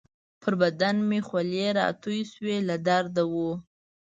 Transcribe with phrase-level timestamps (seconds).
[0.41, 3.51] پر بدن مې خولې راتویې شوې، له درده وو.